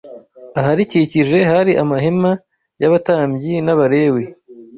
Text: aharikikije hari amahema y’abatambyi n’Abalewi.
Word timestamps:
aharikikije 0.59 1.37
hari 1.51 1.71
amahema 1.83 2.31
y’abatambyi 2.81 3.53
n’Abalewi. 3.65 4.23